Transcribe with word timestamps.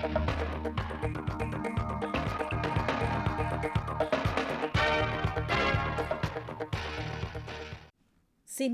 Xin 0.00 0.08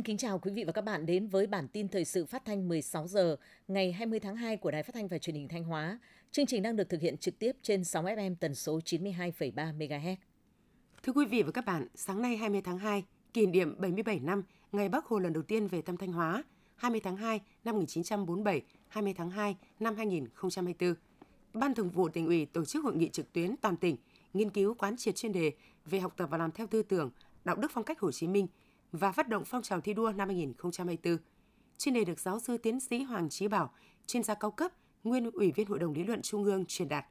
kính 0.02 0.16
chào 0.18 0.38
quý 0.38 0.50
vị 0.52 0.64
và 0.64 0.72
các 0.72 0.84
bạn 0.84 1.06
đến 1.06 1.26
với 1.28 1.46
bản 1.46 1.68
tin 1.68 1.88
thời 1.88 2.04
sự 2.04 2.26
phát 2.26 2.44
thanh 2.44 2.68
16 2.68 3.08
giờ 3.08 3.36
ngày 3.68 3.92
20 3.92 4.20
tháng 4.20 4.36
2 4.36 4.56
của 4.56 4.70
Đài 4.70 4.82
Phát 4.82 4.94
thanh 4.94 5.08
và 5.08 5.18
Truyền 5.18 5.36
hình 5.36 5.48
Thanh 5.48 5.64
Hóa. 5.64 5.98
Chương 6.30 6.46
trình 6.46 6.62
đang 6.62 6.76
được 6.76 6.88
thực 6.88 7.00
hiện 7.00 7.16
trực 7.16 7.38
tiếp 7.38 7.52
trên 7.62 7.84
sóng 7.84 8.04
FM 8.04 8.34
tần 8.40 8.54
số 8.54 8.80
92,3 8.84 9.78
MHz. 9.78 10.16
Thưa 11.02 11.12
quý 11.12 11.26
vị 11.26 11.42
và 11.42 11.52
các 11.52 11.64
bạn, 11.64 11.86
sáng 11.94 12.22
nay 12.22 12.36
20 12.36 12.62
tháng 12.64 12.78
2, 12.78 13.04
kỷ 13.32 13.46
niệm 13.46 13.74
77 13.78 14.20
năm 14.20 14.42
ngày 14.72 14.88
Bác 14.88 15.04
Hồ 15.04 15.18
lần 15.18 15.32
đầu 15.32 15.42
tiên 15.42 15.66
về 15.66 15.82
thăm 15.82 15.96
Thanh 15.96 16.12
Hóa, 16.12 16.42
20 16.76 17.00
tháng 17.00 17.16
2 17.16 17.40
năm 17.64 17.74
1947, 17.74 18.62
20 18.88 19.14
tháng 19.16 19.30
2 19.30 19.56
năm 19.80 19.96
2024. 19.96 20.94
Ban 21.56 21.74
Thường 21.74 21.90
vụ 21.90 22.08
tỉnh 22.08 22.26
ủy 22.26 22.46
tổ 22.46 22.64
chức 22.64 22.84
hội 22.84 22.96
nghị 22.96 23.08
trực 23.08 23.32
tuyến 23.32 23.56
toàn 23.56 23.76
tỉnh 23.76 23.96
nghiên 24.34 24.50
cứu 24.50 24.74
quán 24.74 24.96
triệt 24.96 25.16
chuyên 25.16 25.32
đề 25.32 25.52
về 25.84 26.00
học 26.00 26.14
tập 26.16 26.28
và 26.30 26.38
làm 26.38 26.50
theo 26.52 26.66
tư 26.66 26.82
tưởng, 26.82 27.10
đạo 27.44 27.56
đức 27.56 27.70
phong 27.74 27.84
cách 27.84 28.00
Hồ 28.00 28.12
Chí 28.12 28.26
Minh– 28.26 28.46
và 28.92 29.12
phát 29.12 29.28
động 29.28 29.44
phong 29.44 29.62
trào 29.62 29.80
thi 29.80 29.94
đua 29.94 30.12
năm 30.12 30.28
2024. 30.28 31.16
Chuyên 31.78 31.94
đề 31.94 32.04
được 32.04 32.20
giáo 32.20 32.40
sư 32.40 32.58
tiến 32.58 32.80
sĩ 32.80 33.02
Hoàng 33.02 33.28
Chí 33.28 33.48
Bảo, 33.48 33.72
chuyên 34.06 34.22
gia 34.22 34.34
cao 34.34 34.50
cấp, 34.50 34.72
nguyên 35.04 35.30
ủy 35.30 35.52
viên 35.52 35.66
Hội 35.66 35.78
đồng 35.78 35.94
lý 35.94 36.04
luận 36.04 36.22
Trung 36.22 36.44
ương 36.44 36.64
truyền 36.68 36.88
đạt. 36.88 37.04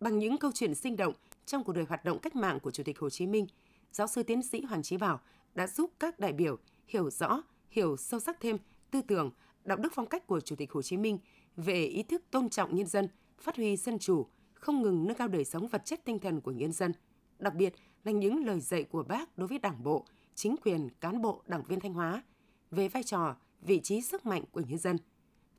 Bằng 0.00 0.18
những 0.18 0.38
câu 0.38 0.52
chuyện 0.54 0.74
sinh 0.74 0.96
động 0.96 1.14
trong 1.46 1.64
cuộc 1.64 1.72
đời 1.72 1.84
hoạt 1.88 2.04
động 2.04 2.18
cách 2.18 2.36
mạng 2.36 2.60
của 2.60 2.70
Chủ 2.70 2.82
tịch 2.82 2.98
Hồ 2.98 3.10
Chí 3.10 3.26
Minh, 3.26 3.46
giáo 3.92 4.06
sư 4.06 4.22
tiến 4.22 4.42
sĩ 4.42 4.62
Hoàng 4.62 4.82
Chí 4.82 4.96
Bảo 4.96 5.20
đã 5.54 5.66
giúp 5.66 5.90
các 5.98 6.18
đại 6.18 6.32
biểu 6.32 6.56
hiểu 6.86 7.10
rõ, 7.10 7.42
hiểu 7.70 7.96
sâu 7.96 8.20
sắc 8.20 8.40
thêm 8.40 8.56
tư 8.90 9.02
tưởng, 9.02 9.30
đạo 9.64 9.78
đức 9.78 9.92
phong 9.94 10.06
cách 10.06 10.26
của 10.26 10.40
Chủ 10.40 10.56
tịch 10.56 10.72
Hồ 10.72 10.82
Chí 10.82 10.96
Minh 10.96 11.18
về 11.56 11.84
ý 11.84 12.02
thức 12.02 12.22
tôn 12.30 12.50
trọng 12.50 12.76
nhân 12.76 12.86
dân, 12.86 13.08
phát 13.42 13.56
huy 13.56 13.76
dân 13.76 13.98
chủ, 13.98 14.26
không 14.54 14.82
ngừng 14.82 15.06
nâng 15.06 15.16
cao 15.16 15.28
đời 15.28 15.44
sống 15.44 15.66
vật 15.66 15.82
chất 15.84 16.04
tinh 16.04 16.18
thần 16.18 16.40
của 16.40 16.50
nhân 16.50 16.72
dân, 16.72 16.92
đặc 17.38 17.54
biệt 17.54 17.74
là 18.04 18.12
những 18.12 18.46
lời 18.46 18.60
dạy 18.60 18.84
của 18.84 19.02
bác 19.02 19.38
đối 19.38 19.48
với 19.48 19.58
Đảng 19.58 19.82
bộ, 19.82 20.06
chính 20.34 20.56
quyền, 20.64 20.88
cán 21.00 21.22
bộ, 21.22 21.42
đảng 21.46 21.64
viên 21.64 21.80
Thanh 21.80 21.92
Hóa 21.92 22.22
về 22.70 22.88
vai 22.88 23.02
trò, 23.02 23.36
vị 23.60 23.80
trí 23.80 24.02
sức 24.02 24.26
mạnh 24.26 24.44
của 24.52 24.60
nhân 24.68 24.78
dân. 24.78 24.96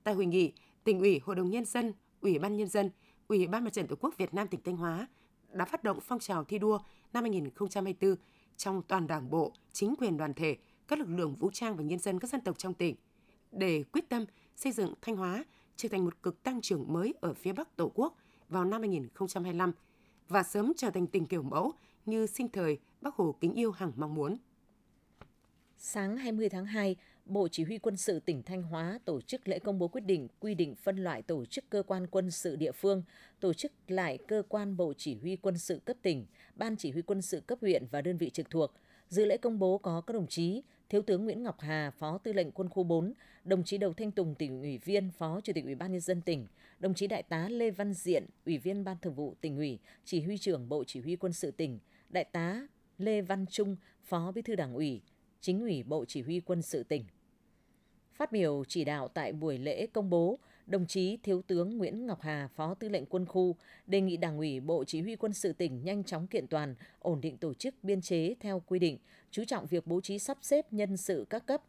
Tại 0.03 0.13
hội 0.13 0.25
nghị, 0.25 0.53
tỉnh 0.83 0.99
ủy, 0.99 1.19
hội 1.23 1.35
đồng 1.35 1.49
nhân 1.49 1.66
dân, 1.66 1.93
ủy 2.21 2.39
ban 2.39 2.58
nhân 2.58 2.67
dân, 2.67 2.89
ủy 3.27 3.47
ban 3.47 3.63
mặt 3.63 3.73
trận 3.73 3.88
tổ 3.88 3.95
quốc 3.99 4.13
Việt 4.17 4.33
Nam 4.33 4.47
tỉnh 4.47 4.61
Thanh 4.63 4.77
Hóa 4.77 5.08
đã 5.52 5.65
phát 5.65 5.83
động 5.83 5.99
phong 6.02 6.19
trào 6.19 6.43
thi 6.43 6.59
đua 6.59 6.80
năm 7.13 7.23
2024 7.23 8.15
trong 8.58 8.81
toàn 8.88 9.08
đảng 9.08 9.30
bộ, 9.30 9.52
chính 9.71 9.95
quyền 9.95 10.17
đoàn 10.17 10.33
thể, 10.33 10.58
các 10.88 10.99
lực 10.99 11.09
lượng 11.09 11.36
vũ 11.36 11.49
trang 11.53 11.75
và 11.75 11.83
nhân 11.83 11.99
dân 11.99 12.19
các 12.19 12.30
dân 12.30 12.41
tộc 12.41 12.58
trong 12.58 12.73
tỉnh 12.73 12.95
để 13.52 13.83
quyết 13.83 14.09
tâm 14.09 14.25
xây 14.55 14.71
dựng 14.71 14.93
Thanh 15.02 15.15
Hóa 15.15 15.43
trở 15.75 15.89
thành 15.89 16.05
một 16.05 16.23
cực 16.23 16.43
tăng 16.43 16.61
trưởng 16.61 16.93
mới 16.93 17.13
ở 17.21 17.33
phía 17.33 17.53
Bắc 17.53 17.75
Tổ 17.75 17.91
quốc 17.95 18.17
vào 18.49 18.66
năm 18.66 18.81
2025 18.81 19.71
và 20.27 20.43
sớm 20.43 20.73
trở 20.77 20.89
thành 20.89 21.07
tỉnh 21.07 21.25
kiểu 21.25 21.43
mẫu 21.43 21.71
như 22.05 22.27
sinh 22.27 22.49
thời 22.49 22.77
Bác 23.02 23.15
Hồ 23.15 23.35
kính 23.39 23.53
yêu 23.53 23.71
hằng 23.71 23.91
mong 23.95 24.15
muốn. 24.15 24.38
Sáng 25.77 26.17
20 26.17 26.49
tháng 26.49 26.65
2, 26.65 26.95
Bộ 27.25 27.47
Chỉ 27.47 27.63
huy 27.63 27.77
Quân 27.77 27.97
sự 27.97 28.19
tỉnh 28.19 28.43
Thanh 28.43 28.63
Hóa 28.63 28.99
tổ 29.05 29.21
chức 29.21 29.47
lễ 29.47 29.59
công 29.59 29.80
bố 29.80 29.88
quyết 29.88 30.02
định 30.02 30.27
quy 30.39 30.55
định 30.55 30.75
phân 30.75 30.97
loại 30.97 31.21
tổ 31.21 31.45
chức 31.45 31.69
cơ 31.69 31.83
quan 31.83 32.08
quân 32.08 32.31
sự 32.31 32.55
địa 32.55 32.71
phương, 32.71 33.03
tổ 33.39 33.53
chức 33.53 33.71
lại 33.87 34.17
cơ 34.27 34.43
quan 34.49 34.77
Bộ 34.77 34.93
Chỉ 34.97 35.15
huy 35.15 35.35
Quân 35.35 35.58
sự 35.58 35.80
cấp 35.85 35.97
tỉnh, 36.02 36.25
Ban 36.55 36.77
Chỉ 36.77 36.91
huy 36.91 37.02
Quân 37.02 37.21
sự 37.21 37.39
cấp 37.39 37.58
huyện 37.61 37.85
và 37.91 38.02
đơn 38.02 38.17
vị 38.17 38.30
trực 38.30 38.49
thuộc. 38.49 38.73
Dự 39.09 39.25
lễ 39.25 39.37
công 39.37 39.59
bố 39.59 39.77
có 39.77 40.01
các 40.01 40.13
đồng 40.13 40.27
chí 40.27 40.61
Thiếu 40.89 41.01
tướng 41.01 41.25
Nguyễn 41.25 41.43
Ngọc 41.43 41.59
Hà, 41.59 41.91
Phó 41.91 42.17
Tư 42.17 42.33
lệnh 42.33 42.51
Quân 42.51 42.69
khu 42.69 42.83
4, 42.83 43.13
đồng 43.43 43.63
chí 43.63 43.77
Đầu 43.77 43.93
Thanh 43.93 44.11
Tùng, 44.11 44.35
tỉnh 44.35 44.61
ủy 44.61 44.77
viên, 44.77 45.11
Phó 45.11 45.41
Chủ 45.43 45.53
tịch 45.53 45.65
Ủy 45.65 45.75
ban 45.75 45.91
nhân 45.91 46.01
dân 46.01 46.21
tỉnh, 46.21 46.47
đồng 46.79 46.93
chí 46.93 47.07
Đại 47.07 47.23
tá 47.23 47.49
Lê 47.49 47.71
Văn 47.71 47.93
Diện, 47.93 48.25
Ủy 48.45 48.57
viên 48.57 48.83
Ban 48.83 48.97
Thường 49.01 49.13
vụ 49.13 49.35
tỉnh 49.41 49.57
ủy, 49.57 49.79
Chỉ 50.05 50.21
huy 50.21 50.37
trưởng 50.37 50.69
Bộ 50.69 50.83
Chỉ 50.87 51.01
huy 51.01 51.15
Quân 51.15 51.33
sự 51.33 51.51
tỉnh, 51.51 51.79
Đại 52.09 52.23
tá 52.23 52.67
Lê 52.97 53.21
Văn 53.21 53.45
Trung, 53.49 53.75
Phó 54.03 54.31
Bí 54.31 54.42
thư 54.42 54.55
Đảng 54.55 54.73
ủy, 54.73 55.02
Chính 55.42 55.61
ủy 55.61 55.83
Bộ 55.83 56.05
Chỉ 56.05 56.21
huy 56.21 56.39
Quân 56.39 56.61
sự 56.61 56.83
tỉnh. 56.83 57.05
Phát 58.13 58.31
biểu 58.31 58.63
chỉ 58.67 58.86
đạo 58.86 59.08
tại 59.08 59.33
buổi 59.33 59.58
lễ 59.58 59.87
công 59.87 60.09
bố, 60.09 60.39
đồng 60.67 60.85
chí 60.85 61.17
Thiếu 61.23 61.41
tướng 61.41 61.77
Nguyễn 61.77 62.05
Ngọc 62.05 62.21
Hà, 62.21 62.47
Phó 62.55 62.73
Tư 62.73 62.89
lệnh 62.89 63.05
Quân 63.05 63.25
khu, 63.25 63.55
đề 63.87 64.01
nghị 64.01 64.17
Đảng 64.17 64.37
ủy 64.37 64.59
Bộ 64.59 64.83
Chỉ 64.83 65.01
huy 65.01 65.15
Quân 65.15 65.33
sự 65.33 65.53
tỉnh 65.53 65.83
nhanh 65.83 66.03
chóng 66.03 66.27
kiện 66.27 66.47
toàn, 66.47 66.75
ổn 66.99 67.21
định 67.21 67.37
tổ 67.37 67.53
chức 67.53 67.75
biên 67.83 68.01
chế 68.01 68.35
theo 68.39 68.59
quy 68.67 68.79
định, 68.79 68.97
chú 69.31 69.43
trọng 69.45 69.65
việc 69.65 69.87
bố 69.87 70.01
trí 70.01 70.19
sắp 70.19 70.37
xếp 70.41 70.73
nhân 70.73 70.97
sự 70.97 71.25
các 71.29 71.45
cấp, 71.45 71.61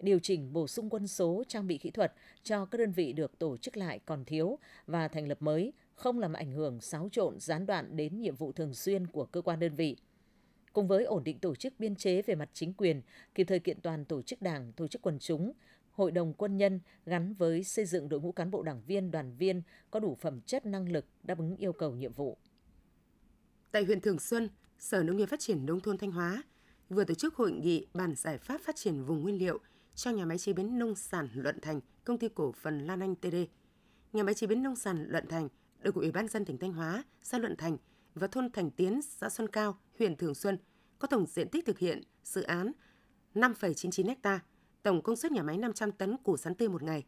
điều 0.00 0.18
chỉnh 0.18 0.52
bổ 0.52 0.66
sung 0.66 0.90
quân 0.90 1.06
số 1.06 1.44
trang 1.48 1.66
bị 1.66 1.78
kỹ 1.78 1.90
thuật 1.90 2.12
cho 2.42 2.64
các 2.64 2.78
đơn 2.78 2.92
vị 2.92 3.12
được 3.12 3.38
tổ 3.38 3.56
chức 3.56 3.76
lại 3.76 4.00
còn 4.06 4.24
thiếu 4.24 4.58
và 4.86 5.08
thành 5.08 5.28
lập 5.28 5.42
mới, 5.42 5.72
không 5.94 6.18
làm 6.18 6.32
ảnh 6.32 6.52
hưởng 6.52 6.80
xáo 6.80 7.08
trộn 7.12 7.40
gián 7.40 7.66
đoạn 7.66 7.96
đến 7.96 8.20
nhiệm 8.20 8.36
vụ 8.36 8.52
thường 8.52 8.74
xuyên 8.74 9.06
của 9.06 9.24
cơ 9.24 9.40
quan 9.40 9.60
đơn 9.60 9.74
vị– 9.74 9.96
cùng 10.78 10.88
với 10.88 11.04
ổn 11.04 11.24
định 11.24 11.38
tổ 11.38 11.54
chức 11.54 11.74
biên 11.78 11.94
chế 11.96 12.22
về 12.22 12.34
mặt 12.34 12.48
chính 12.52 12.72
quyền, 12.72 13.02
kịp 13.34 13.44
thời 13.44 13.58
kiện 13.58 13.80
toàn 13.80 14.04
tổ 14.04 14.22
chức 14.22 14.42
đảng, 14.42 14.72
tổ 14.72 14.88
chức 14.88 15.02
quần 15.02 15.18
chúng, 15.18 15.52
hội 15.98 16.10
đồng 16.10 16.32
quân 16.32 16.56
nhân 16.56 16.80
gắn 17.06 17.34
với 17.34 17.64
xây 17.64 17.84
dựng 17.84 18.08
đội 18.08 18.20
ngũ 18.20 18.32
cán 18.32 18.50
bộ 18.50 18.62
đảng 18.62 18.82
viên, 18.86 19.10
đoàn 19.10 19.34
viên 19.36 19.62
có 19.90 20.00
đủ 20.00 20.14
phẩm 20.20 20.40
chất 20.40 20.66
năng 20.66 20.92
lực 20.92 21.06
đáp 21.22 21.38
ứng 21.38 21.56
yêu 21.56 21.72
cầu 21.72 21.94
nhiệm 21.94 22.12
vụ. 22.12 22.38
Tại 23.70 23.84
huyện 23.84 24.00
Thường 24.00 24.18
Xuân, 24.18 24.48
Sở 24.78 25.02
Nông 25.02 25.16
nghiệp 25.16 25.26
Phát 25.26 25.40
triển 25.40 25.66
Nông 25.66 25.80
thôn 25.80 25.98
Thanh 25.98 26.10
Hóa 26.10 26.42
vừa 26.88 27.04
tổ 27.04 27.14
chức 27.14 27.34
hội 27.34 27.52
nghị 27.52 27.86
bàn 27.94 28.14
giải 28.14 28.38
pháp 28.38 28.60
phát 28.60 28.76
triển 28.76 29.04
vùng 29.04 29.22
nguyên 29.22 29.38
liệu 29.38 29.58
cho 29.94 30.10
nhà 30.10 30.24
máy 30.24 30.38
chế 30.38 30.52
biến 30.52 30.78
nông 30.78 30.94
sản 30.94 31.28
Luận 31.34 31.60
Thành, 31.62 31.80
công 32.04 32.18
ty 32.18 32.28
cổ 32.28 32.52
phần 32.52 32.86
Lan 32.86 33.00
Anh 33.00 33.14
TD. 33.14 33.36
Nhà 34.12 34.22
máy 34.22 34.34
chế 34.34 34.46
biến 34.46 34.62
nông 34.62 34.76
sản 34.76 35.06
Luận 35.08 35.26
Thành 35.28 35.48
được 35.80 35.94
Ủy 35.94 36.12
ban 36.12 36.28
dân 36.28 36.44
tỉnh 36.44 36.58
Thanh 36.58 36.72
Hóa, 36.72 37.04
xã 37.22 37.38
Luận 37.38 37.56
Thành 37.56 37.76
và 38.14 38.26
thôn 38.26 38.50
Thành 38.52 38.70
Tiến, 38.70 39.02
xã 39.02 39.30
Xuân 39.30 39.48
Cao, 39.48 39.78
huyện 39.98 40.16
Thường 40.16 40.34
Xuân 40.34 40.58
có 40.98 41.08
tổng 41.08 41.26
diện 41.26 41.48
tích 41.48 41.66
thực 41.66 41.78
hiện 41.78 42.02
dự 42.24 42.42
án 42.42 42.72
5,99 43.34 44.14
ha, 44.22 44.40
tổng 44.82 45.02
công 45.02 45.16
suất 45.16 45.32
nhà 45.32 45.42
máy 45.42 45.58
500 45.58 45.92
tấn 45.92 46.16
củ 46.16 46.36
sắn 46.36 46.54
tươi 46.54 46.68
một 46.68 46.82
ngày. 46.82 47.04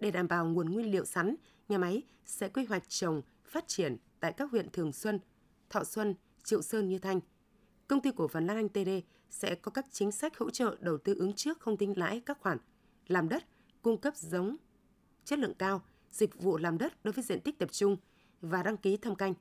Để 0.00 0.10
đảm 0.10 0.28
bảo 0.28 0.46
nguồn 0.46 0.70
nguyên 0.70 0.90
liệu 0.90 1.04
sắn, 1.04 1.34
nhà 1.68 1.78
máy 1.78 2.02
sẽ 2.24 2.48
quy 2.48 2.64
hoạch 2.64 2.88
trồng, 2.88 3.22
phát 3.44 3.68
triển 3.68 3.96
tại 4.20 4.32
các 4.32 4.50
huyện 4.50 4.70
Thường 4.70 4.92
Xuân, 4.92 5.20
Thọ 5.70 5.84
Xuân, 5.84 6.14
Triệu 6.44 6.62
Sơn 6.62 6.88
như 6.88 6.98
Thanh. 6.98 7.20
Công 7.88 8.00
ty 8.00 8.10
cổ 8.16 8.28
phần 8.28 8.46
Lan 8.46 8.56
Anh 8.56 8.68
TD 8.68 8.90
sẽ 9.30 9.54
có 9.54 9.70
các 9.70 9.86
chính 9.90 10.12
sách 10.12 10.38
hỗ 10.38 10.50
trợ 10.50 10.76
đầu 10.80 10.98
tư 10.98 11.14
ứng 11.14 11.32
trước 11.32 11.60
không 11.60 11.76
tính 11.76 11.98
lãi 11.98 12.20
các 12.26 12.38
khoản 12.40 12.58
làm 13.08 13.28
đất, 13.28 13.44
cung 13.82 14.00
cấp 14.00 14.16
giống 14.16 14.56
chất 15.24 15.38
lượng 15.38 15.54
cao, 15.54 15.82
dịch 16.10 16.42
vụ 16.42 16.58
làm 16.58 16.78
đất 16.78 17.04
đối 17.04 17.12
với 17.12 17.24
diện 17.24 17.40
tích 17.40 17.58
tập 17.58 17.72
trung 17.72 17.96
và 18.40 18.62
đăng 18.62 18.76
ký 18.76 18.96
thâm 18.96 19.14
canh. 19.14 19.34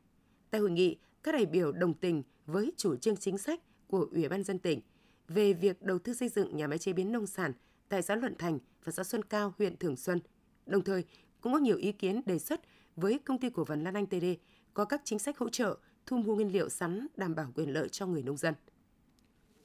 Tại 0.49 0.61
hội 0.61 0.71
nghị, 0.71 0.97
các 1.23 1.31
đại 1.31 1.45
biểu 1.45 1.71
đồng 1.71 1.93
tình 1.93 2.23
với 2.45 2.71
chủ 2.77 2.95
trương 2.95 3.17
chính 3.17 3.37
sách 3.37 3.61
của 3.87 4.07
Ủy 4.11 4.29
ban 4.29 4.43
dân 4.43 4.59
tỉnh 4.59 4.81
về 5.27 5.53
việc 5.53 5.81
đầu 5.81 5.99
tư 5.99 6.13
xây 6.13 6.29
dựng 6.29 6.57
nhà 6.57 6.67
máy 6.67 6.77
chế 6.77 6.93
biến 6.93 7.11
nông 7.11 7.27
sản 7.27 7.53
tại 7.89 8.01
xã 8.01 8.15
Luận 8.15 8.35
Thành 8.39 8.59
và 8.83 8.91
xã 8.91 9.03
Xuân 9.03 9.23
Cao, 9.23 9.53
huyện 9.57 9.77
Thường 9.77 9.95
Xuân. 9.95 10.19
Đồng 10.65 10.83
thời, 10.83 11.03
cũng 11.41 11.53
có 11.53 11.59
nhiều 11.59 11.77
ý 11.77 11.91
kiến 11.91 12.21
đề 12.25 12.39
xuất 12.39 12.61
với 12.95 13.19
công 13.25 13.39
ty 13.39 13.49
cổ 13.49 13.65
phần 13.65 13.83
Lan 13.83 13.93
Anh 13.93 14.05
TD 14.05 14.25
có 14.73 14.85
các 14.85 15.01
chính 15.03 15.19
sách 15.19 15.37
hỗ 15.37 15.49
trợ 15.49 15.77
thu 16.05 16.17
mua 16.17 16.35
nguyên 16.35 16.51
liệu 16.51 16.69
sắn 16.69 17.07
đảm 17.17 17.35
bảo 17.35 17.51
quyền 17.55 17.73
lợi 17.73 17.89
cho 17.89 18.05
người 18.05 18.23
nông 18.23 18.37
dân. 18.37 18.53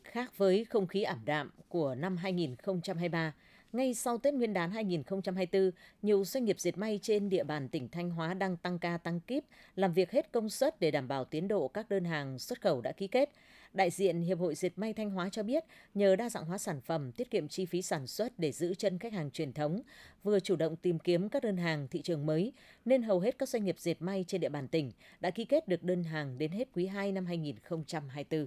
Khác 0.05 0.39
với 0.39 0.65
không 0.65 0.87
khí 0.87 1.03
ảm 1.03 1.19
đạm 1.25 1.51
của 1.69 1.95
năm 1.95 2.17
2023, 2.17 3.35
ngay 3.73 3.95
sau 3.95 4.19
Tết 4.19 4.35
Nguyên 4.35 4.53
đán 4.53 4.71
2024, 4.71 5.71
nhiều 6.03 6.25
doanh 6.25 6.45
nghiệp 6.45 6.61
dệt 6.61 6.79
may 6.79 6.99
trên 7.03 7.29
địa 7.29 7.45
bàn 7.45 7.69
tỉnh 7.69 7.89
Thanh 7.89 8.11
Hóa 8.11 8.35
đang 8.35 8.57
tăng 8.57 8.79
ca 8.79 8.99
tăng 8.99 9.21
kíp, 9.21 9.45
làm 9.77 9.93
việc 9.93 10.11
hết 10.11 10.33
công 10.33 10.49
suất 10.49 10.81
để 10.81 10.91
đảm 10.91 11.09
bảo 11.09 11.25
tiến 11.25 11.49
độ 11.49 11.69
các 11.69 11.89
đơn 11.89 12.05
hàng 12.05 12.39
xuất 12.39 12.61
khẩu 12.61 12.81
đã 12.81 12.93
ký 12.93 13.07
kết. 13.07 13.31
Đại 13.73 13.91
diện 13.91 14.21
Hiệp 14.21 14.39
hội 14.39 14.55
Dệt 14.55 14.79
may 14.79 14.93
Thanh 14.93 15.11
Hóa 15.11 15.29
cho 15.33 15.43
biết, 15.43 15.65
nhờ 15.95 16.17
đa 16.17 16.31
dạng 16.31 16.45
hóa 16.45 16.59
sản 16.59 16.81
phẩm, 16.81 17.13
tiết 17.13 17.31
kiệm 17.31 17.49
chi 17.49 17.67
phí 17.67 17.83
sản 17.83 18.07
xuất 18.07 18.39
để 18.39 18.53
giữ 18.53 18.75
chân 18.75 18.99
khách 18.99 19.13
hàng 19.13 19.31
truyền 19.31 19.53
thống, 19.53 19.83
vừa 20.23 20.41
chủ 20.41 20.57
động 20.57 20.77
tìm 20.77 20.99
kiếm 20.99 21.29
các 21.29 21.43
đơn 21.43 21.57
hàng 21.57 21.89
thị 21.89 22.03
trường 22.03 22.27
mới, 22.27 22.53
nên 22.85 23.03
hầu 23.03 23.21
hết 23.21 23.39
các 23.39 23.49
doanh 23.49 23.65
nghiệp 23.65 23.77
dệt 23.79 24.03
may 24.03 24.25
trên 24.29 24.41
địa 24.41 24.49
bàn 24.49 24.69
tỉnh 24.69 24.93
đã 25.21 25.31
ký 25.31 25.45
kết 25.45 25.69
được 25.69 25.83
đơn 25.83 26.05
hàng 26.05 26.39
đến 26.39 26.51
hết 26.51 26.69
quý 26.75 26.87
2 26.87 27.13
năm 27.13 27.27
2024. 27.27 28.47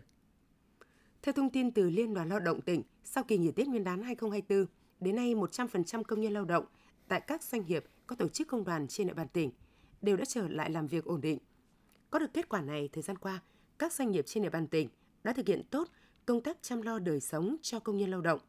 Theo 1.21 1.33
thông 1.33 1.49
tin 1.49 1.71
từ 1.71 1.89
Liên 1.89 2.13
đoàn 2.13 2.29
Lao 2.29 2.39
động 2.39 2.61
tỉnh, 2.61 2.83
sau 3.03 3.23
kỳ 3.23 3.37
nghỉ 3.37 3.51
Tết 3.51 3.67
Nguyên 3.67 3.83
đán 3.83 4.03
2024, 4.03 4.65
đến 5.03 5.15
nay 5.15 5.35
100% 5.35 6.03
công 6.03 6.21
nhân 6.21 6.33
lao 6.33 6.45
động 6.45 6.65
tại 7.07 7.21
các 7.21 7.43
doanh 7.43 7.65
nghiệp 7.65 7.85
có 8.07 8.15
tổ 8.15 8.29
chức 8.29 8.47
công 8.47 8.63
đoàn 8.63 8.87
trên 8.87 9.07
địa 9.07 9.13
bàn 9.13 9.27
tỉnh 9.33 9.51
đều 10.01 10.17
đã 10.17 10.25
trở 10.25 10.47
lại 10.47 10.69
làm 10.69 10.87
việc 10.87 11.05
ổn 11.05 11.21
định. 11.21 11.39
Có 12.09 12.19
được 12.19 12.33
kết 12.33 12.49
quả 12.49 12.61
này, 12.61 12.89
thời 12.93 13.03
gian 13.03 13.17
qua, 13.17 13.41
các 13.79 13.93
doanh 13.93 14.11
nghiệp 14.11 14.25
trên 14.27 14.43
địa 14.43 14.49
bàn 14.49 14.67
tỉnh 14.67 14.89
đã 15.23 15.33
thực 15.33 15.47
hiện 15.47 15.61
tốt 15.69 15.87
công 16.25 16.41
tác 16.41 16.57
chăm 16.61 16.81
lo 16.81 16.99
đời 16.99 17.19
sống 17.19 17.55
cho 17.61 17.79
công 17.79 17.97
nhân 17.97 18.11
lao 18.11 18.21
động. 18.21 18.39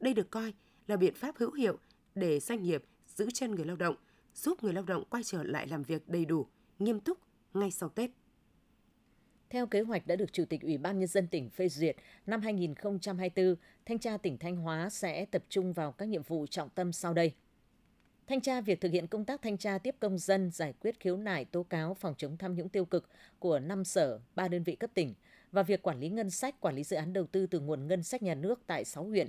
Đây 0.00 0.14
được 0.14 0.30
coi 0.30 0.52
là 0.86 0.96
biện 0.96 1.14
pháp 1.14 1.36
hữu 1.38 1.52
hiệu 1.52 1.78
để 2.14 2.40
doanh 2.40 2.62
nghiệp 2.62 2.84
giữ 3.06 3.28
chân 3.34 3.54
người 3.54 3.64
lao 3.64 3.76
động, 3.76 3.96
giúp 4.34 4.64
người 4.64 4.72
lao 4.72 4.84
động 4.84 5.04
quay 5.10 5.22
trở 5.22 5.42
lại 5.42 5.66
làm 5.66 5.82
việc 5.82 6.08
đầy 6.08 6.24
đủ, 6.24 6.46
nghiêm 6.78 7.00
túc 7.00 7.18
ngay 7.54 7.70
sau 7.70 7.88
Tết. 7.88 8.10
Theo 9.52 9.66
kế 9.66 9.80
hoạch 9.80 10.06
đã 10.06 10.16
được 10.16 10.32
Chủ 10.32 10.44
tịch 10.44 10.62
Ủy 10.62 10.78
ban 10.78 10.98
Nhân 10.98 11.08
dân 11.08 11.26
tỉnh 11.26 11.50
phê 11.50 11.68
duyệt, 11.68 11.96
năm 12.26 12.40
2024, 12.40 13.56
Thanh 13.86 13.98
tra 13.98 14.16
tỉnh 14.16 14.38
Thanh 14.38 14.56
Hóa 14.56 14.90
sẽ 14.90 15.24
tập 15.24 15.42
trung 15.48 15.72
vào 15.72 15.92
các 15.92 16.08
nhiệm 16.08 16.22
vụ 16.22 16.46
trọng 16.46 16.68
tâm 16.68 16.92
sau 16.92 17.14
đây. 17.14 17.32
Thanh 18.26 18.40
tra 18.40 18.60
việc 18.60 18.80
thực 18.80 18.92
hiện 18.92 19.06
công 19.06 19.24
tác 19.24 19.42
thanh 19.42 19.58
tra 19.58 19.78
tiếp 19.78 19.94
công 20.00 20.18
dân, 20.18 20.50
giải 20.50 20.72
quyết 20.80 21.00
khiếu 21.00 21.16
nại, 21.16 21.44
tố 21.44 21.62
cáo 21.62 21.94
phòng 21.94 22.14
chống 22.18 22.36
tham 22.36 22.54
nhũng 22.54 22.68
tiêu 22.68 22.84
cực 22.84 23.08
của 23.38 23.58
5 23.58 23.84
sở, 23.84 24.20
3 24.34 24.48
đơn 24.48 24.62
vị 24.62 24.74
cấp 24.74 24.90
tỉnh 24.94 25.14
và 25.52 25.62
việc 25.62 25.82
quản 25.82 26.00
lý 26.00 26.08
ngân 26.08 26.30
sách, 26.30 26.60
quản 26.60 26.74
lý 26.74 26.84
dự 26.84 26.96
án 26.96 27.12
đầu 27.12 27.26
tư 27.26 27.46
từ 27.46 27.60
nguồn 27.60 27.86
ngân 27.86 28.02
sách 28.02 28.22
nhà 28.22 28.34
nước 28.34 28.60
tại 28.66 28.84
6 28.84 29.04
huyện. 29.04 29.28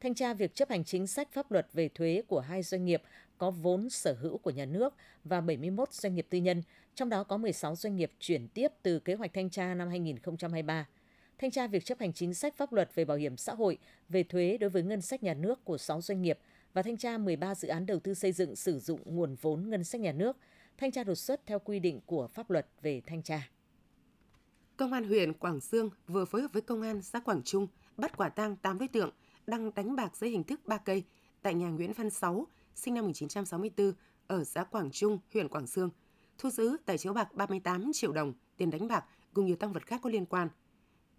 Thanh 0.00 0.14
tra 0.14 0.34
việc 0.34 0.54
chấp 0.54 0.68
hành 0.70 0.84
chính 0.84 1.06
sách 1.06 1.32
pháp 1.32 1.52
luật 1.52 1.66
về 1.72 1.88
thuế 1.88 2.22
của 2.28 2.40
hai 2.40 2.62
doanh 2.62 2.84
nghiệp 2.84 3.02
có 3.38 3.50
vốn 3.50 3.90
sở 3.90 4.16
hữu 4.20 4.38
của 4.38 4.50
nhà 4.50 4.64
nước 4.64 4.94
và 5.24 5.40
71 5.40 5.92
doanh 5.92 6.14
nghiệp 6.14 6.26
tư 6.30 6.38
nhân, 6.38 6.62
trong 6.94 7.08
đó 7.08 7.24
có 7.24 7.36
16 7.36 7.76
doanh 7.76 7.96
nghiệp 7.96 8.12
chuyển 8.20 8.48
tiếp 8.48 8.68
từ 8.82 8.98
kế 8.98 9.14
hoạch 9.14 9.34
thanh 9.34 9.50
tra 9.50 9.74
năm 9.74 9.88
2023 9.88 10.86
thanh 11.40 11.50
tra 11.50 11.66
việc 11.66 11.84
chấp 11.84 12.00
hành 12.00 12.12
chính 12.12 12.34
sách 12.34 12.56
pháp 12.56 12.72
luật 12.72 12.94
về 12.94 13.04
bảo 13.04 13.16
hiểm 13.16 13.36
xã 13.36 13.54
hội, 13.54 13.78
về 14.08 14.22
thuế 14.22 14.58
đối 14.60 14.70
với 14.70 14.82
ngân 14.82 15.02
sách 15.02 15.22
nhà 15.22 15.34
nước 15.34 15.64
của 15.64 15.78
6 15.78 16.00
doanh 16.00 16.22
nghiệp 16.22 16.38
và 16.72 16.82
thanh 16.82 16.96
tra 16.96 17.18
13 17.18 17.54
dự 17.54 17.68
án 17.68 17.86
đầu 17.86 18.00
tư 18.00 18.14
xây 18.14 18.32
dựng 18.32 18.56
sử 18.56 18.78
dụng 18.78 19.00
nguồn 19.04 19.34
vốn 19.40 19.70
ngân 19.70 19.84
sách 19.84 20.00
nhà 20.00 20.12
nước, 20.12 20.36
thanh 20.78 20.90
tra 20.90 21.04
đột 21.04 21.14
xuất 21.14 21.46
theo 21.46 21.58
quy 21.58 21.78
định 21.78 22.00
của 22.06 22.26
pháp 22.26 22.50
luật 22.50 22.66
về 22.82 23.02
thanh 23.06 23.22
tra. 23.22 23.50
Công 24.76 24.92
an 24.92 25.04
huyện 25.04 25.32
Quảng 25.32 25.60
Sương 25.60 25.90
vừa 26.06 26.24
phối 26.24 26.42
hợp 26.42 26.52
với 26.52 26.62
Công 26.62 26.82
an 26.82 27.02
xã 27.02 27.20
Quảng 27.20 27.42
Trung 27.44 27.66
bắt 27.96 28.16
quả 28.16 28.28
tang 28.28 28.56
8 28.56 28.78
đối 28.78 28.88
tượng 28.88 29.10
đang 29.46 29.74
đánh 29.74 29.96
bạc 29.96 30.16
dưới 30.16 30.30
hình 30.30 30.44
thức 30.44 30.60
ba 30.66 30.78
cây 30.78 31.04
tại 31.42 31.54
nhà 31.54 31.68
Nguyễn 31.68 31.92
Văn 31.92 32.10
Sáu, 32.10 32.46
sinh 32.74 32.94
năm 32.94 33.04
1964, 33.04 33.92
ở 34.26 34.44
xã 34.44 34.64
Quảng 34.64 34.90
Trung, 34.90 35.18
huyện 35.32 35.48
Quảng 35.48 35.66
Sương. 35.66 35.90
Thu 36.40 36.50
giữ 36.50 36.76
tại 36.86 36.98
chiếu 36.98 37.12
bạc 37.12 37.34
38 37.34 37.90
triệu 37.92 38.12
đồng, 38.12 38.32
tiền 38.56 38.70
đánh 38.70 38.88
bạc 38.88 39.04
cùng 39.34 39.46
nhiều 39.46 39.56
tăng 39.56 39.72
vật 39.72 39.86
khác 39.86 40.00
có 40.02 40.10
liên 40.10 40.26
quan– 40.26 40.48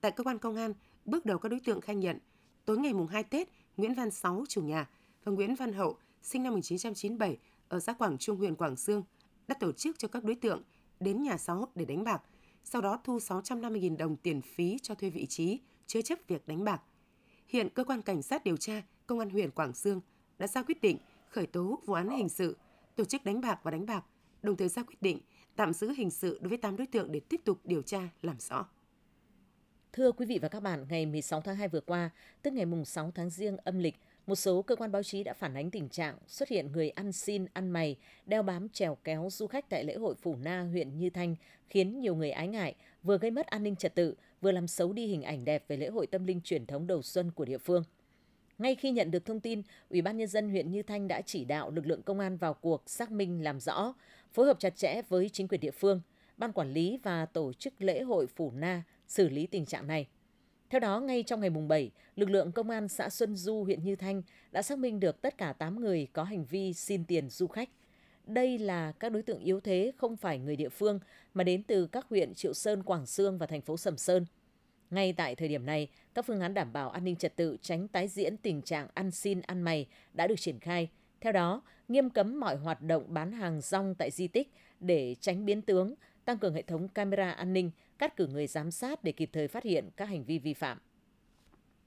Tại 0.02 0.12
cơ 0.12 0.24
quan 0.24 0.38
công 0.38 0.56
an, 0.56 0.74
bước 1.06 1.26
đầu 1.26 1.38
các 1.38 1.50
đối 1.50 1.60
tượng 1.60 1.82
khai 1.82 1.96
nhận, 1.96 2.18
tối 2.66 2.78
ngày 2.78 2.94
mùng 2.94 3.08
2 3.08 3.24
Tết, 3.24 3.50
Nguyễn 3.78 3.94
Văn 3.94 4.12
Sáu, 4.12 4.44
chủ 4.50 4.62
nhà, 4.62 4.90
và 5.24 5.32
Nguyễn 5.32 5.56
Văn 5.56 5.74
Hậu, 5.74 5.98
sinh 6.22 6.44
năm 6.44 6.54
1997, 6.54 7.38
ở 7.70 7.80
xã 7.80 7.94
Quảng 7.94 8.18
Trung, 8.18 8.38
huyện 8.38 8.56
Quảng 8.56 8.76
Sương, 8.76 9.04
đã 9.48 9.56
tổ 9.60 9.72
chức 9.72 10.00
cho 10.00 10.08
các 10.08 10.24
đối 10.24 10.36
tượng 10.36 10.64
đến 11.00 11.24
nhà 11.24 11.38
Sáu 11.38 11.68
để 11.76 11.86
đánh 11.86 12.04
bạc, 12.04 12.22
sau 12.64 12.82
đó 12.82 13.00
thu 13.04 13.18
650.000 13.18 13.98
đồng 13.98 14.16
tiền 14.16 14.42
phí 14.42 14.78
cho 14.82 14.96
thuê 14.96 15.10
vị 15.10 15.26
trí, 15.26 15.60
chứa 15.88 16.02
chấp 16.02 16.20
việc 16.28 16.48
đánh 16.48 16.64
bạc. 16.64 16.82
Hiện 17.48 17.70
cơ 17.70 17.84
quan 17.84 18.02
cảnh 18.02 18.22
sát 18.22 18.44
điều 18.44 18.58
tra 18.58 18.82
công 19.08 19.20
an 19.20 19.30
huyện 19.30 19.52
Quảng 19.52 19.74
Sương 19.74 20.02
đã 20.38 20.48
ra 20.48 20.64
quyết 20.64 20.82
định 20.82 20.98
khởi 21.30 21.46
tố 21.46 21.80
vụ 21.86 21.94
án 21.94 22.10
hình 22.10 22.30
sự, 22.30 22.58
tổ 22.96 23.06
chức 23.06 23.24
đánh 23.24 23.42
bạc 23.42 23.60
và 23.64 23.72
đánh 23.72 23.86
bạc, 23.86 24.04
đồng 24.44 24.58
thời 24.58 24.70
ra 24.70 24.84
quyết 24.84 25.02
định 25.02 25.20
tạm 25.56 25.74
giữ 25.74 25.92
hình 25.98 26.12
sự 26.12 26.40
đối 26.42 26.50
với 26.50 26.58
8 26.58 26.78
đối 26.78 26.88
tượng 26.88 27.12
để 27.12 27.20
tiếp 27.30 27.42
tục 27.46 27.60
điều 27.64 27.82
tra 27.82 28.10
làm 28.22 28.40
rõ. 28.40 28.66
Thưa 29.94 30.12
quý 30.12 30.26
vị 30.26 30.40
và 30.42 30.48
các 30.48 30.60
bạn, 30.60 30.86
ngày 30.90 31.06
16 31.06 31.42
tháng 31.42 31.56
2 31.56 31.68
vừa 31.68 31.82
qua, 31.82 32.10
tức 32.42 32.54
ngày 32.54 32.66
mùng 32.66 32.86
6 32.86 33.12
tháng 33.16 33.30
riêng 33.30 33.58
âm 33.58 33.80
lịch, 33.80 33.96
một 34.28 34.36
số 34.36 34.62
cơ 34.62 34.76
quan 34.76 34.92
báo 34.92 35.04
chí 35.04 35.24
đã 35.24 35.34
phản 35.34 35.54
ánh 35.54 35.72
tình 35.72 35.90
trạng 35.90 36.18
xuất 36.28 36.50
hiện 36.50 36.72
người 36.72 36.90
ăn 36.90 37.12
xin, 37.12 37.46
ăn 37.54 37.70
mày, 37.70 37.96
đeo 38.26 38.44
bám 38.44 38.70
trèo 38.70 38.98
kéo 39.04 39.28
du 39.32 39.48
khách 39.48 39.70
tại 39.70 39.84
lễ 39.84 39.96
hội 39.96 40.16
Phủ 40.16 40.36
Na, 40.36 40.62
huyện 40.72 40.98
Như 40.98 41.10
Thanh, 41.10 41.36
khiến 41.70 42.00
nhiều 42.00 42.16
người 42.16 42.32
ái 42.32 42.48
ngại, 42.48 42.76
vừa 43.04 43.18
gây 43.18 43.32
mất 43.32 43.48
an 43.48 43.64
ninh 43.64 43.76
trật 43.76 43.96
tự, 43.96 44.16
vừa 44.42 44.52
làm 44.52 44.68
xấu 44.68 44.94
đi 44.94 45.08
hình 45.08 45.22
ảnh 45.22 45.46
đẹp 45.46 45.66
về 45.68 45.78
lễ 45.78 45.88
hội 45.88 46.08
tâm 46.08 46.26
linh 46.26 46.42
truyền 46.42 46.66
thống 46.66 46.88
đầu 46.88 47.02
xuân 47.02 47.32
của 47.32 47.46
địa 47.46 47.58
phương. 47.58 47.84
Ngay 48.58 48.76
khi 48.76 48.92
nhận 48.92 49.12
được 49.12 49.26
thông 49.26 49.40
tin, 49.40 49.62
Ủy 49.90 50.02
ban 50.02 50.18
nhân 50.18 50.28
dân 50.28 50.50
huyện 50.50 50.72
Như 50.72 50.84
Thanh 50.84 51.08
đã 51.08 51.22
chỉ 51.22 51.46
đạo 51.46 51.72
lực 51.72 51.88
lượng 51.88 52.02
công 52.02 52.20
an 52.20 52.38
vào 52.38 52.54
cuộc 52.54 52.90
xác 52.90 53.12
minh 53.12 53.44
làm 53.44 53.60
rõ, 53.60 53.94
phối 54.34 54.46
hợp 54.46 54.60
chặt 54.60 54.76
chẽ 54.76 55.02
với 55.10 55.30
chính 55.30 55.48
quyền 55.48 55.62
địa 55.62 55.72
phương, 55.72 56.02
ban 56.38 56.52
quản 56.52 56.74
lý 56.74 57.00
và 57.04 57.26
tổ 57.26 57.54
chức 57.54 57.74
lễ 57.80 58.02
hội 58.02 58.28
Phủ 58.28 58.52
Na 58.56 58.84
xử 59.08 59.30
lý 59.30 59.48
tình 59.48 59.66
trạng 59.66 59.88
này. 59.88 60.08
Theo 60.70 60.80
đó, 60.80 61.00
ngay 61.00 61.24
trong 61.24 61.42
ngày 61.42 61.50
mùng 61.50 61.68
7, 61.68 61.92
lực 62.16 62.30
lượng 62.30 62.52
công 62.52 62.70
an 62.70 62.88
xã 62.88 63.10
Xuân 63.10 63.36
Du, 63.36 63.64
huyện 63.64 63.84
Như 63.84 63.96
Thanh 63.96 64.22
đã 64.52 64.62
xác 64.62 64.80
minh 64.80 65.00
được 65.00 65.22
tất 65.22 65.38
cả 65.38 65.54
8 65.54 65.80
người 65.80 66.08
có 66.14 66.24
hành 66.24 66.46
vi 66.46 66.74
xin 66.74 67.06
tiền 67.06 67.30
du 67.30 67.48
khách. 67.48 67.70
Đây 68.26 68.60
là 68.60 68.92
các 68.92 69.12
đối 69.12 69.22
tượng 69.22 69.40
yếu 69.40 69.60
thế 69.60 69.92
không 69.98 70.18
phải 70.18 70.40
người 70.40 70.56
địa 70.56 70.70
phương 70.70 71.00
mà 71.34 71.44
đến 71.44 71.64
từ 71.64 71.88
các 71.88 72.06
huyện 72.10 72.34
Triệu 72.34 72.54
Sơn, 72.54 72.84
Quảng 72.84 73.06
Sương 73.06 73.38
và 73.38 73.46
thành 73.46 73.62
phố 73.62 73.78
Sầm 73.78 73.98
Sơn. 73.98 74.26
Ngay 74.90 75.14
tại 75.14 75.36
thời 75.36 75.48
điểm 75.48 75.66
này, 75.66 75.88
các 76.14 76.26
phương 76.26 76.42
án 76.42 76.54
đảm 76.54 76.74
bảo 76.74 76.90
an 76.90 77.04
ninh 77.04 77.16
trật 77.16 77.36
tự 77.36 77.58
tránh 77.62 77.88
tái 77.88 78.08
diễn 78.08 78.38
tình 78.38 78.62
trạng 78.62 78.88
ăn 78.94 79.12
xin 79.12 79.42
ăn 79.42 79.62
mày 79.62 79.88
đã 80.14 80.28
được 80.28 80.40
triển 80.40 80.60
khai. 80.60 80.90
Theo 81.22 81.34
đó, 81.34 81.62
nghiêm 81.88 82.10
cấm 82.10 82.40
mọi 82.40 82.56
hoạt 82.56 82.82
động 82.82 83.14
bán 83.14 83.32
hàng 83.32 83.62
rong 83.62 83.96
tại 83.96 84.12
di 84.12 84.28
tích 84.28 84.54
để 84.80 85.16
tránh 85.20 85.46
biến 85.46 85.62
tướng, 85.62 85.94
tăng 86.26 86.38
cường 86.38 86.54
hệ 86.54 86.62
thống 86.62 86.88
camera 86.88 87.32
an 87.32 87.54
ninh, 87.54 87.72
cắt 87.98 88.18
cử 88.18 88.28
người 88.28 88.48
giám 88.48 88.72
sát 88.72 89.04
để 89.04 89.12
kịp 89.12 89.30
thời 89.34 89.48
phát 89.48 89.64
hiện 89.64 89.90
các 89.98 90.06
hành 90.06 90.24
vi 90.24 90.40
vi 90.40 90.54
phạm. 90.54 90.78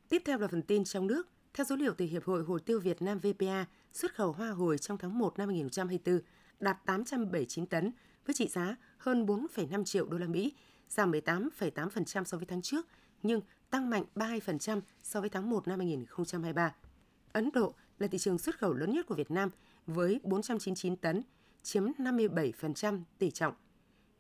Tiếp 0.08 0.22
theo 0.24 0.38
là 0.38 0.48
phần 0.48 0.62
tin 0.62 0.84
trong 0.84 1.06
nước. 1.06 1.28
Theo 1.54 1.64
số 1.64 1.76
liệu 1.76 1.94
từ 1.94 2.04
Hiệp 2.04 2.24
hội 2.24 2.42
Hồ 2.42 2.58
tiêu 2.58 2.80
Việt 2.80 3.02
Nam 3.02 3.18
VPA, 3.18 3.66
xuất 3.92 4.14
khẩu 4.14 4.32
hoa 4.32 4.50
hồi 4.50 4.78
trong 4.78 4.98
tháng 4.98 5.18
1 5.18 5.38
năm 5.38 5.48
2024 5.48 6.20
đạt 6.60 6.76
879 6.86 7.66
tấn 7.66 7.92
với 8.26 8.34
trị 8.34 8.48
giá 8.48 8.76
hơn 8.98 9.26
4,5 9.26 9.84
triệu 9.84 10.06
đô 10.06 10.18
la 10.18 10.26
Mỹ, 10.26 10.52
giảm 10.88 11.12
18,8% 11.12 12.24
so 12.24 12.38
với 12.38 12.46
tháng 12.46 12.62
trước, 12.62 12.86
nhưng 13.22 13.40
tăng 13.70 13.90
mạnh 13.90 14.04
32% 14.14 14.80
so 15.02 15.20
với 15.20 15.30
tháng 15.30 15.50
1 15.50 15.68
năm 15.68 15.78
2023. 15.78 16.74
Ấn 17.32 17.50
Độ 17.52 17.74
là 17.98 18.06
thị 18.06 18.18
trường 18.18 18.38
xuất 18.38 18.58
khẩu 18.58 18.72
lớn 18.72 18.92
nhất 18.92 19.06
của 19.06 19.14
Việt 19.14 19.30
Nam 19.30 19.50
với 19.86 20.20
499 20.22 20.96
tấn, 20.96 21.22
chiếm 21.62 21.84
57% 21.98 23.02
tỷ 23.18 23.30
trọng. 23.30 23.54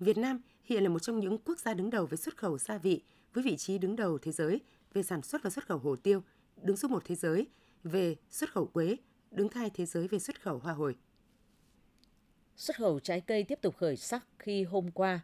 Việt 0.00 0.16
Nam 0.18 0.40
hiện 0.64 0.82
là 0.82 0.88
một 0.88 0.98
trong 0.98 1.20
những 1.20 1.38
quốc 1.38 1.58
gia 1.58 1.74
đứng 1.74 1.90
đầu 1.90 2.06
về 2.06 2.16
xuất 2.16 2.36
khẩu 2.36 2.58
gia 2.58 2.78
vị 2.78 3.02
với 3.32 3.44
vị 3.44 3.56
trí 3.56 3.78
đứng 3.78 3.96
đầu 3.96 4.18
thế 4.18 4.32
giới 4.32 4.60
về 4.92 5.02
sản 5.02 5.22
xuất 5.22 5.42
và 5.42 5.50
xuất 5.50 5.66
khẩu 5.66 5.78
hồ 5.78 5.96
tiêu, 5.96 6.22
đứng 6.62 6.76
số 6.76 6.88
một 6.88 7.02
thế 7.04 7.14
giới 7.14 7.46
về 7.84 8.16
xuất 8.30 8.52
khẩu 8.52 8.66
quế, 8.66 8.96
đứng 9.30 9.48
hai 9.52 9.70
thế 9.70 9.86
giới 9.86 10.08
về 10.08 10.18
xuất 10.18 10.42
khẩu 10.42 10.58
hoa 10.58 10.72
hồi. 10.72 10.96
Xuất 12.56 12.76
khẩu 12.76 13.00
trái 13.00 13.20
cây 13.20 13.44
tiếp 13.44 13.58
tục 13.62 13.76
khởi 13.76 13.96
sắc 13.96 14.26
khi 14.38 14.62
hôm 14.62 14.90
qua, 14.90 15.20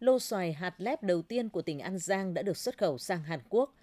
lô 0.00 0.18
xoài 0.18 0.52
hạt 0.52 0.74
lép 0.78 1.02
đầu 1.02 1.22
tiên 1.22 1.48
của 1.48 1.62
tỉnh 1.62 1.78
An 1.78 1.98
Giang 1.98 2.34
đã 2.34 2.42
được 2.42 2.56
xuất 2.56 2.78
khẩu 2.78 2.98
sang 2.98 3.22
Hàn 3.22 3.40
Quốc. 3.48 3.74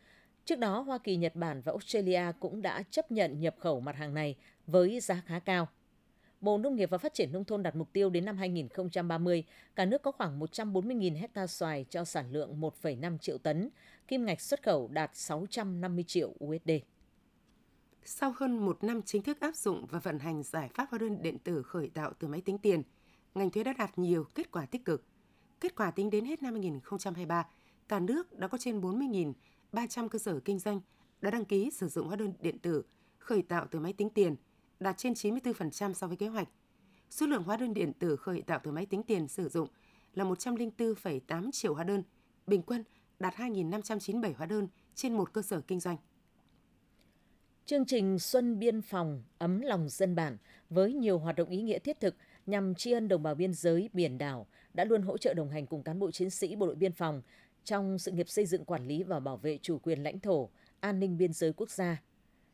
Trước 0.45 0.59
đó, 0.59 0.79
Hoa 0.79 0.97
Kỳ, 0.97 1.15
Nhật 1.15 1.35
Bản 1.35 1.61
và 1.61 1.71
Australia 1.71 2.23
cũng 2.39 2.61
đã 2.61 2.83
chấp 2.91 3.11
nhận 3.11 3.39
nhập 3.39 3.55
khẩu 3.59 3.79
mặt 3.79 3.95
hàng 3.95 4.13
này 4.13 4.35
với 4.67 4.99
giá 4.99 5.21
khá 5.25 5.39
cao. 5.39 5.67
Bộ 6.41 6.57
Nông 6.57 6.75
nghiệp 6.75 6.89
và 6.89 6.97
Phát 6.97 7.13
triển 7.13 7.31
Nông 7.31 7.45
thôn 7.45 7.63
đặt 7.63 7.75
mục 7.75 7.93
tiêu 7.93 8.09
đến 8.09 8.25
năm 8.25 8.38
2030, 8.38 9.43
cả 9.75 9.85
nước 9.85 10.01
có 10.01 10.11
khoảng 10.11 10.39
140.000 10.39 11.17
hecta 11.17 11.47
xoài 11.47 11.85
cho 11.89 12.05
sản 12.05 12.31
lượng 12.31 12.61
1,5 12.61 13.17
triệu 13.17 13.38
tấn, 13.38 13.69
kim 14.07 14.25
ngạch 14.25 14.41
xuất 14.41 14.63
khẩu 14.63 14.88
đạt 14.88 15.11
650 15.13 16.03
triệu 16.07 16.33
USD. 16.45 16.71
Sau 18.03 18.33
hơn 18.38 18.65
một 18.65 18.83
năm 18.83 19.01
chính 19.01 19.23
thức 19.23 19.39
áp 19.39 19.55
dụng 19.55 19.85
và 19.89 19.99
vận 19.99 20.19
hành 20.19 20.43
giải 20.43 20.69
pháp 20.73 20.89
hóa 20.89 20.99
đơn 20.99 21.21
điện 21.21 21.38
tử 21.39 21.63
khởi 21.63 21.89
tạo 21.89 22.13
từ 22.19 22.27
máy 22.27 22.41
tính 22.41 22.57
tiền, 22.57 22.83
ngành 23.35 23.49
thuế 23.49 23.63
đã 23.63 23.73
đạt 23.73 23.99
nhiều 23.99 24.24
kết 24.36 24.51
quả 24.51 24.65
tích 24.65 24.86
cực. 24.86 25.05
Kết 25.60 25.75
quả 25.75 25.91
tính 25.91 26.10
đến 26.10 26.25
hết 26.25 26.43
năm 26.43 26.53
2023, 26.53 27.48
cả 27.88 28.00
nước 28.00 28.39
đã 28.39 28.48
có 28.48 28.57
trên 28.57 28.81
300 29.72 30.10
cơ 30.10 30.20
sở 30.20 30.40
kinh 30.40 30.60
doanh 30.60 30.82
đã 31.22 31.32
đăng 31.32 31.46
ký 31.46 31.72
sử 31.72 31.88
dụng 31.88 32.08
hóa 32.08 32.16
đơn 32.16 32.34
điện 32.40 32.60
tử 32.60 32.84
khởi 33.20 33.42
tạo 33.42 33.68
từ 33.72 33.80
máy 33.80 33.94
tính 33.94 34.10
tiền– 34.10 34.36
đạt 34.82 34.98
trên 34.98 35.13
94% 35.13 35.94
so 35.94 36.08
với 36.08 36.18
kế 36.18 36.28
hoạch. 36.28 36.48
Số 37.10 37.25
lượng 37.25 37.44
hóa 37.44 37.58
đơn 37.58 37.74
điện 37.74 37.94
tử 38.00 38.16
khởi 38.16 38.42
tạo 38.42 38.60
từ 38.63 38.72
máy 38.72 38.86
tính 38.86 39.04
tiền 39.04 39.28
sử 39.28 39.50
dụng 39.50 39.68
là 40.13 40.24
104,8 40.24 41.51
triệu 41.51 41.74
hóa 41.74 41.84
đơn, 41.84 42.04
bình 42.48 42.62
quân 42.62 42.84
đạt 43.20 43.34
2.597 43.36 44.34
hóa 44.38 44.46
đơn 44.46 44.68
trên 44.96 45.13
một 45.13 45.34
cơ 45.34 45.42
sở 45.42 45.62
kinh 45.62 45.80
doanh. 45.80 45.98
Chương 47.66 47.86
trình 47.86 48.20
Xuân 48.20 48.60
Biên 48.60 48.82
phòng 48.82 49.24
ấm 49.38 49.62
lòng 49.62 49.90
dân 49.90 50.16
bản 50.16 50.38
với 50.70 50.94
nhiều 50.94 51.20
hoạt 51.20 51.36
động 51.36 51.50
ý 51.50 51.62
nghĩa 51.62 51.80
thiết 51.80 52.00
thực 52.00 52.16
nhằm 52.46 52.75
tri 52.75 52.92
ân 52.92 53.08
đồng 53.08 53.24
bào 53.24 53.36
biên 53.36 53.54
giới 53.54 53.90
biển 53.94 54.18
đảo 54.18 54.48
đã 54.74 54.86
luôn 54.86 55.01
hỗ 55.01 55.18
trợ 55.18 55.34
đồng 55.34 55.50
hành 55.50 55.66
cùng 55.68 55.84
cán 55.84 56.00
bộ 56.00 56.12
chiến 56.12 56.30
sĩ 56.30 56.56
bộ 56.56 56.66
đội 56.66 56.75
biên 56.75 56.94
phòng 56.94 57.22
trong 57.63 58.00
sự 58.00 58.12
nghiệp 58.12 58.30
xây 58.30 58.46
dựng 58.46 58.65
quản 58.65 58.88
lý 58.88 59.03
và 59.03 59.20
bảo 59.20 59.38
vệ 59.38 59.60
chủ 59.62 59.80
quyền 59.80 60.03
lãnh 60.03 60.20
thổ, 60.20 60.50
an 60.80 61.00
ninh 61.00 61.18
biên 61.18 61.34
giới 61.34 61.53
quốc 61.53 61.70
gia 61.70 62.01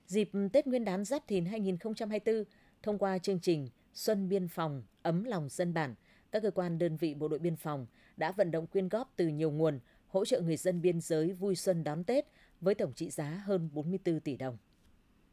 Dịp 0.08 0.30
Tết 0.54 0.68
Nguyên 0.68 0.86
đán 0.86 1.06
Giáp 1.06 1.28
Thìn 1.28 1.46
2024, 1.46 2.44
thông 2.84 2.98
qua 2.98 3.18
chương 3.18 3.40
trình 3.40 3.70
Xuân 3.94 4.30
Biên 4.30 4.48
phòng 4.48 4.84
ấm 5.02 5.24
lòng 5.24 5.50
dân 5.50 5.74
bản, 5.74 5.96
các 6.32 6.42
cơ 6.42 6.52
quan 6.52 6.78
đơn 6.78 6.98
vị 6.98 7.14
bộ 7.14 7.28
đội 7.28 7.40
biên 7.40 7.56
phòng 7.56 7.88
đã 8.18 8.32
vận 8.32 8.52
động 8.52 8.68
quyên 8.68 8.90
góp 8.90 9.14
từ 9.16 9.28
nhiều 9.28 9.52
nguồn 9.52 9.80
hỗ 10.08 10.26
trợ 10.26 10.42
người 10.42 10.58
dân 10.58 10.82
biên 10.82 11.02
giới 11.02 11.34
vui 11.34 11.56
xuân 11.56 11.84
đón 11.84 12.04
Tết 12.04 12.26
với 12.62 12.76
tổng 12.76 12.94
trị 12.94 13.10
giá 13.10 13.42
hơn 13.46 13.70
44 13.74 14.20
tỷ 14.20 14.38
đồng. 14.38 14.58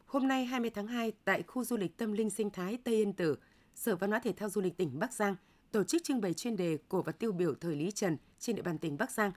Hôm 0.06 0.28
nay 0.28 0.44
20 0.44 0.70
tháng 0.70 0.86
2 0.86 1.12
tại 1.24 1.42
khu 1.42 1.64
du 1.64 1.76
lịch 1.76 1.96
tâm 1.96 2.12
linh 2.12 2.30
sinh 2.30 2.50
thái 2.50 2.78
Tây 2.84 2.94
Yên 2.94 3.12
Tử, 3.12 3.36
Sở 3.74 3.96
Văn 3.96 4.10
hóa 4.10 4.20
Thể 4.20 4.32
thao 4.32 4.48
Du 4.48 4.60
lịch 4.60 4.76
tỉnh 4.76 4.98
Bắc 4.98 5.12
Giang 5.12 5.36
tổ 5.70 5.84
chức 5.84 6.04
trưng 6.04 6.20
bày 6.20 6.34
chuyên 6.34 6.56
đề 6.56 6.78
cổ 6.88 7.02
vật 7.02 7.18
tiêu 7.18 7.32
biểu 7.32 7.54
thời 7.54 7.76
Lý 7.76 7.90
Trần 7.90 8.16
trên 8.38 8.56
địa 8.56 8.62
bàn 8.62 8.78
tỉnh 8.78 8.96
Bắc 8.96 9.10
Giang, 9.10 9.32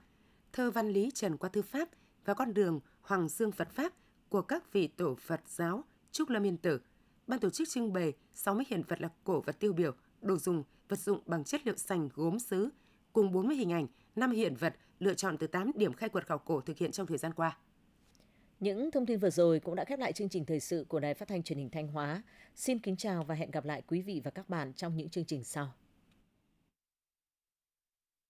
thơ 0.52 0.70
văn 0.70 0.88
Lý 0.88 1.10
Trần 1.14 1.36
qua 1.36 1.50
thư 1.50 1.62
pháp 1.62 1.88
và 2.24 2.34
con 2.34 2.54
đường 2.54 2.80
Hoàng 3.00 3.28
Dương 3.28 3.52
Phật 3.52 3.70
Pháp– 3.70 3.92
của 4.28 4.42
các 4.42 4.72
vị 4.72 4.86
tổ 4.86 5.14
Phật 5.14 5.40
giáo 5.46 5.84
Trúc 6.12 6.28
Lâm 6.28 6.46
Yên 6.46 6.56
Tử. 6.56 6.80
Ban 7.26 7.40
tổ 7.40 7.50
chức 7.50 7.68
trưng 7.68 7.92
bày 7.92 8.12
60 8.34 8.64
hiện 8.68 8.82
vật 8.88 9.00
là 9.00 9.08
cổ 9.24 9.40
vật 9.40 9.56
tiêu 9.60 9.72
biểu, 9.72 9.92
đồ 10.20 10.36
dùng, 10.36 10.64
vật 10.88 10.98
dụng 10.98 11.20
bằng 11.26 11.44
chất 11.44 11.66
liệu 11.66 11.76
sành 11.76 12.08
gốm 12.14 12.38
sứ, 12.38 12.68
cùng 13.12 13.32
40 13.32 13.56
hình 13.56 13.72
ảnh, 13.72 13.86
5 14.16 14.30
hiện 14.30 14.54
vật 14.54 14.74
lựa 14.98 15.14
chọn 15.14 15.38
từ 15.38 15.46
8 15.46 15.70
điểm 15.74 15.92
khai 15.92 16.08
quật 16.08 16.26
khảo 16.26 16.38
cổ 16.38 16.60
thực 16.60 16.78
hiện 16.78 16.92
trong 16.92 17.06
thời 17.06 17.18
gian 17.18 17.32
qua. 17.32 17.58
Những 18.60 18.90
thông 18.90 19.06
tin 19.06 19.18
vừa 19.18 19.30
rồi 19.30 19.60
cũng 19.60 19.74
đã 19.74 19.84
khép 19.84 19.98
lại 19.98 20.12
chương 20.12 20.28
trình 20.28 20.44
thời 20.44 20.60
sự 20.60 20.86
của 20.88 21.00
Đài 21.00 21.14
Phát 21.14 21.28
thanh 21.28 21.42
Truyền 21.42 21.58
hình 21.58 21.70
Thanh 21.70 21.88
Hóa. 21.88 22.22
Xin 22.54 22.78
kính 22.78 22.96
chào 22.96 23.24
và 23.24 23.34
hẹn 23.34 23.50
gặp 23.50 23.64
lại 23.64 23.82
quý 23.86 24.02
vị 24.02 24.20
và 24.24 24.30
các 24.30 24.48
bạn 24.48 24.72
trong 24.72 24.96
những 24.96 25.08
chương 25.08 25.24
trình 25.24 25.44
sau. 25.44 25.72